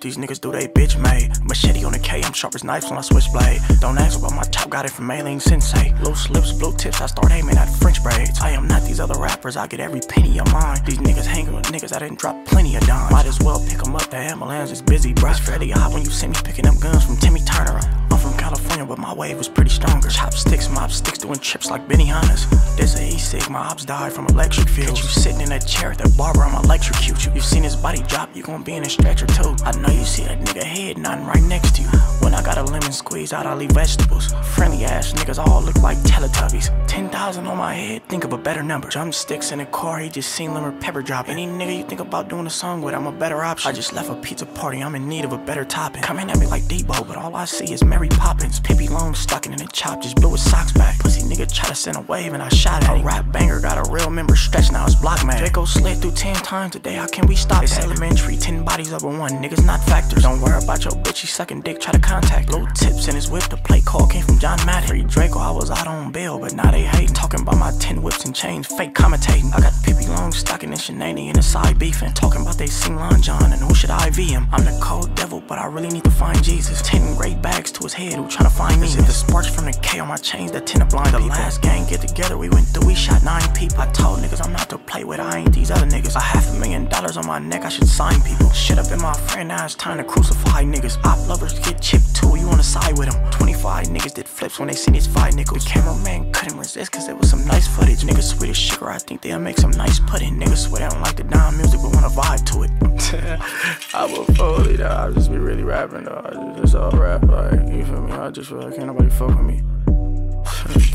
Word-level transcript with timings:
these 0.00 0.16
niggas 0.16 0.40
do 0.40 0.50
they 0.52 0.66
bitch 0.66 1.00
made. 1.00 1.30
Machete 1.44 1.84
on 1.84 1.92
the 1.92 1.98
K, 1.98 2.22
I'm 2.22 2.32
sharp 2.32 2.54
as 2.54 2.64
knives 2.64 2.86
on 2.90 2.98
a 2.98 3.02
switchblade. 3.02 3.60
Don't 3.80 3.98
ask 3.98 4.18
about 4.18 4.34
my 4.34 4.42
top, 4.42 4.68
got 4.68 4.84
it 4.84 4.90
from 4.90 5.06
Mailing 5.06 5.40
Sensei. 5.40 5.94
Loose 6.02 6.28
lips, 6.30 6.52
blue 6.52 6.72
tips, 6.76 7.00
I 7.00 7.06
start 7.06 7.30
aiming 7.30 7.56
at 7.56 7.68
French 7.76 8.02
braids. 8.02 8.40
I 8.40 8.50
am 8.50 8.66
not 8.66 8.82
these 8.82 9.00
other 9.00 9.18
rappers, 9.20 9.56
I 9.56 9.66
get 9.66 9.80
every 9.80 10.00
penny 10.00 10.38
of 10.38 10.52
mine. 10.52 10.78
These 10.84 10.98
niggas 10.98 11.26
hanging 11.26 11.54
with 11.54 11.66
niggas, 11.66 11.94
I 11.94 12.00
didn't 12.00 12.18
drop 12.18 12.36
plenty 12.46 12.76
of 12.76 12.86
dimes. 12.86 13.12
Might 13.12 13.26
as 13.26 13.38
well 13.40 13.60
pick 13.68 13.86
'em 13.86 13.94
up, 13.94 14.10
the 14.10 14.16
ambulance 14.16 14.70
is 14.70 14.82
busy, 14.82 15.14
bruh. 15.14 15.30
It's 15.30 15.40
fairly 15.40 15.70
hot 15.70 15.92
when 15.92 16.04
you 16.04 16.10
see 16.10 16.28
me 16.28 16.36
picking 16.44 16.66
up 16.66 16.78
guns 16.80 17.04
from 17.04 17.16
Timmy 17.16 17.40
Turner. 17.40 17.80
I'm 18.10 18.18
from 18.18 18.34
California, 18.36 18.84
but 18.84 18.98
my 18.98 19.14
wave 19.14 19.38
was 19.38 19.48
pretty 19.48 19.70
stronger. 19.70 20.08
Chopsticks, 20.08 20.41
mob 20.82 20.90
sticks, 20.90 21.18
doing 21.18 21.38
trips 21.38 21.70
like 21.70 21.86
Benihanas. 21.86 22.42
This 22.76 22.98
a 22.98 23.14
E-Sig, 23.14 23.48
my 23.48 23.60
ops 23.60 23.84
died 23.84 24.12
from 24.12 24.26
electric 24.26 24.68
fields. 24.68 25.00
Catch 25.00 25.04
you 25.04 25.22
sitting 25.22 25.40
in 25.40 25.48
that 25.50 25.64
chair 25.66 25.92
at 25.92 25.98
the 25.98 26.08
barber, 26.18 26.42
I'ma 26.42 26.60
electrocute 26.60 27.24
you. 27.24 27.32
You've 27.34 27.44
seen 27.44 27.62
his 27.62 27.76
body 27.76 28.02
drop, 28.08 28.34
you 28.34 28.42
gon' 28.42 28.64
be 28.64 28.74
in 28.74 28.82
a 28.82 28.90
stretcher 28.90 29.26
too. 29.26 29.54
I 29.64 29.70
know 29.78 29.90
you 29.90 30.04
see 30.04 30.24
that 30.24 30.40
nigga 30.40 30.64
head 30.64 30.98
nodding 30.98 31.26
right 31.26 31.42
next 31.42 31.76
to 31.76 31.82
you. 31.82 31.88
When 32.22 32.34
I 32.34 32.42
got 32.42 32.58
a 32.58 32.64
lemon 32.64 32.90
squeeze 32.90 33.32
out, 33.32 33.46
I 33.46 33.54
leave 33.54 33.70
vegetables. 33.70 34.32
Friendly 34.54 34.84
ass 34.84 35.12
niggas 35.12 35.38
all 35.38 35.62
look 35.62 35.78
like 35.82 35.98
Teletubbies. 35.98 36.68
10,000 36.88 37.46
on 37.46 37.58
my 37.58 37.74
head, 37.74 38.02
think 38.08 38.24
of 38.24 38.32
a 38.32 38.38
better 38.38 38.62
number. 38.62 38.88
Drumsticks 38.88 39.52
in 39.52 39.60
a 39.60 39.66
car, 39.66 40.00
he 40.00 40.08
just 40.08 40.32
seen 40.32 40.52
lemon 40.52 40.78
pepper 40.80 41.02
drop. 41.02 41.28
Any 41.28 41.46
nigga 41.46 41.78
you 41.78 41.84
think 41.84 42.00
about 42.00 42.28
doing 42.28 42.46
a 42.46 42.50
song 42.50 42.82
with, 42.82 42.94
I'm 42.94 43.06
a 43.06 43.12
better 43.12 43.44
option. 43.44 43.70
I 43.70 43.72
just 43.72 43.92
left 43.92 44.10
a 44.10 44.16
pizza 44.16 44.46
party, 44.46 44.82
I'm 44.82 44.96
in 44.96 45.08
need 45.08 45.24
of 45.24 45.32
a 45.32 45.38
better 45.38 45.64
topping. 45.64 46.02
Coming 46.02 46.28
at 46.28 46.38
me 46.38 46.46
like 46.46 46.64
Debo, 46.64 47.06
but 47.06 47.16
all 47.16 47.36
I 47.36 47.44
see 47.44 47.72
is 47.72 47.84
Mary 47.84 48.08
Poppins. 48.08 48.58
Pippi 48.58 48.88
Long 48.88 49.14
stocking 49.14 49.52
in 49.52 49.58
the 49.58 49.68
chop, 49.72 50.02
just 50.02 50.16
blew 50.16 50.32
his 50.32 50.42
socks 50.50 50.71
back. 50.74 51.01
Pussy 51.02 51.22
nigga 51.22 51.52
try 51.52 51.68
to 51.68 51.74
send 51.74 51.96
a 51.96 52.00
wave 52.02 52.32
and 52.32 52.42
I 52.42 52.48
shot 52.48 52.84
at 52.84 52.96
him. 52.96 53.02
A 53.02 53.04
rap 53.04 53.32
banger 53.32 53.60
got 53.60 53.76
a 53.76 53.90
real 53.90 54.08
member 54.08 54.36
stretch, 54.36 54.70
now 54.70 54.86
it's 54.86 54.94
block 54.94 55.26
man. 55.26 55.38
Draco 55.38 55.64
slid 55.64 55.98
through 55.98 56.12
10 56.12 56.36
times 56.36 56.72
today, 56.72 56.94
how 56.94 57.08
can 57.08 57.26
we 57.26 57.34
stop 57.34 57.64
It's 57.64 57.76
elementary, 57.78 58.36
10 58.36 58.64
bodies 58.64 58.92
over 58.92 59.08
one, 59.08 59.32
niggas 59.42 59.64
not 59.66 59.82
factors. 59.84 60.22
Don't 60.22 60.40
worry 60.40 60.62
about 60.62 60.84
your 60.84 60.94
bitch, 60.94 61.16
she 61.16 61.26
sucking 61.26 61.62
dick, 61.62 61.80
try 61.80 61.92
to 61.92 61.98
contact. 61.98 62.50
Low 62.50 62.66
tips 62.74 63.08
in 63.08 63.16
his 63.16 63.28
whip, 63.30 63.44
the 63.44 63.56
play 63.56 63.80
call 63.80 64.06
came 64.06 64.22
from 64.22 64.38
John 64.38 64.58
Madden. 64.64 64.88
Free 64.88 65.02
Drakeo, 65.02 65.40
I 65.40 65.50
was 65.50 65.70
out 65.70 65.88
on 65.88 66.12
bail, 66.12 66.38
but 66.38 66.54
now 66.54 66.70
they 66.70 66.82
hating. 66.82 67.14
Talking 67.14 67.40
about 67.40 67.58
my 67.58 67.72
10 67.80 68.00
whips 68.02 68.24
and 68.24 68.34
chains, 68.34 68.66
fake 68.68 68.94
commentating. 68.94 69.52
I 69.54 69.60
got 69.60 69.72
Pippi 69.82 70.06
Long 70.06 70.30
stocking 70.32 70.70
and 70.70 70.78
Shenani 70.78 71.28
in 71.28 71.34
the 71.34 71.42
side 71.42 71.78
beefing. 71.78 72.12
Talking 72.12 72.42
about 72.42 72.58
they 72.58 72.68
sing 72.68 72.96
Lon 72.96 73.20
John 73.20 73.52
and 73.52 73.60
who 73.60 73.74
should 73.74 73.90
IV 73.90 74.16
him. 74.16 74.46
I'm 74.52 74.64
the 74.64 74.78
cold 74.80 75.14
devil, 75.14 75.42
but 75.48 75.58
I 75.58 75.66
really 75.66 75.88
need 75.88 76.04
to 76.04 76.10
find 76.10 76.42
Jesus. 76.42 76.80
10 76.82 77.16
great 77.16 77.42
bags 77.42 77.72
to 77.72 77.82
his 77.82 77.92
head, 77.92 78.14
who 78.14 78.24
tryna 78.24 78.52
find 78.52 78.80
me? 78.80 78.86
If 78.86 79.06
the 79.06 79.12
sparks 79.12 79.48
from 79.48 79.64
the 79.64 79.72
K 79.82 79.98
on 79.98 80.08
my 80.08 80.16
chains 80.16 80.52
that 80.52 80.66
tend 80.66 80.88
to 80.88 80.91
blind 80.92 81.14
the 81.14 81.20
last 81.20 81.62
gang 81.62 81.86
get 81.86 82.02
together, 82.02 82.36
we 82.36 82.50
went 82.50 82.68
through, 82.68 82.86
we 82.86 82.94
shot 82.94 83.24
nine 83.24 83.50
people. 83.54 83.80
I 83.80 83.86
told 83.92 84.20
niggas 84.20 84.44
I'm 84.44 84.52
not 84.52 84.68
to 84.68 84.76
play 84.76 85.04
with, 85.04 85.20
I 85.20 85.38
ain't 85.38 85.54
these 85.54 85.70
other 85.70 85.86
niggas. 85.86 86.16
A 86.16 86.20
half 86.20 86.46
a 86.50 86.54
million 86.60 86.84
dollars 86.84 87.16
on 87.16 87.26
my 87.26 87.38
neck, 87.38 87.64
I 87.64 87.70
should 87.70 87.88
sign 87.88 88.20
people. 88.20 88.50
Shit 88.50 88.78
up 88.78 88.92
in 88.92 89.00
my 89.00 89.14
friend, 89.14 89.48
now 89.48 89.64
it's 89.64 89.74
time 89.74 89.96
to 89.96 90.04
crucify 90.04 90.62
niggas. 90.64 91.02
Op 91.04 91.26
lovers 91.26 91.58
get 91.60 91.80
chipped 91.80 92.14
too, 92.14 92.36
you 92.36 92.46
wanna 92.46 92.62
side 92.62 92.98
with 92.98 93.10
them. 93.10 93.30
25 93.30 93.86
niggas 93.86 94.14
did 94.14 94.28
flips 94.28 94.58
when 94.58 94.68
they 94.68 94.74
seen 94.74 94.92
his 94.92 95.06
five 95.06 95.34
nickels. 95.34 95.64
The 95.64 95.70
cameraman 95.70 96.30
couldn't 96.32 96.58
resist 96.58 96.92
cause 96.92 97.08
it 97.08 97.16
was 97.16 97.30
some 97.30 97.46
nice 97.46 97.66
footage. 97.66 98.00
Niggas 98.00 98.36
sweet 98.36 98.50
as 98.50 98.58
sugar, 98.58 98.90
I 98.90 98.98
think 98.98 99.22
they'll 99.22 99.38
make 99.38 99.56
some 99.56 99.70
nice 99.70 99.98
pudding. 99.98 100.38
Niggas 100.38 100.68
swear 100.68 100.80
they 100.80 100.88
don't 100.88 101.00
like 101.00 101.16
the 101.16 101.24
down 101.24 101.56
music 101.56 101.80
but 101.80 101.94
wanna 101.94 102.10
vibe 102.10 102.44
to 102.50 102.64
it. 102.64 102.72
I 103.94 104.04
will 104.04 104.24
fully 104.36 104.82
I'll 104.82 105.12
just 105.12 105.30
be 105.30 105.38
really 105.38 105.64
rapping 105.64 106.04
though. 106.04 106.22
I 106.22 106.30
just, 106.34 106.62
just 106.62 106.74
all 106.74 106.90
rap, 106.90 107.22
like, 107.24 107.60
you 107.72 107.84
feel 107.86 108.02
me? 108.02 108.12
I 108.12 108.30
just 108.30 108.50
feel 108.50 108.58
like 108.58 108.74
can't 108.74 108.88
nobody 108.88 109.08
fuck 109.08 109.28
with 109.28 109.46
me. 109.46 109.62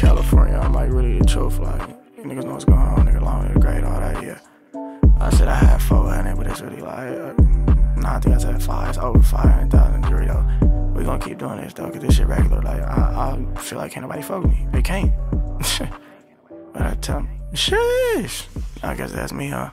California, 0.00 0.56
I'm 0.56 0.72
like 0.72 0.90
really 0.90 1.18
the 1.18 1.26
truth, 1.26 1.58
like, 1.58 1.82
niggas 2.16 2.44
know 2.44 2.52
what's 2.52 2.64
going 2.64 2.78
on, 2.78 3.06
nigga, 3.06 3.20
long, 3.20 3.46
nigga, 3.46 3.60
great, 3.60 3.84
all 3.84 4.00
that, 4.00 4.24
yeah. 4.24 4.38
I 5.20 5.28
said 5.28 5.46
I 5.46 5.54
had 5.54 5.82
400, 5.82 6.36
but 6.38 6.46
it's 6.46 6.62
really 6.62 6.80
like, 6.80 7.18
uh, 7.18 7.34
nah, 7.98 8.16
I 8.16 8.20
think 8.20 8.34
I 8.34 8.38
said 8.38 8.62
five, 8.62 8.88
it's 8.88 8.96
over 8.96 9.20
500,000 9.20 10.00
degree 10.00 10.24
though. 10.24 10.42
We 10.96 11.04
gonna 11.04 11.22
keep 11.22 11.36
doing 11.36 11.60
this 11.60 11.74
though, 11.74 11.90
cause 11.90 12.00
this 12.00 12.16
shit 12.16 12.26
regular, 12.26 12.62
like, 12.62 12.80
I, 12.80 13.36
I 13.54 13.60
feel 13.60 13.76
like 13.76 13.92
can't 13.92 14.06
nobody 14.06 14.22
fuck 14.22 14.42
me. 14.42 14.66
They 14.72 14.80
can't. 14.80 15.12
but 16.72 16.80
I 16.82 16.96
tell 17.02 17.16
them, 17.16 17.28
sheesh. 17.52 18.46
I 18.82 18.94
guess 18.94 19.12
that's 19.12 19.34
me, 19.34 19.48
huh? 19.48 19.68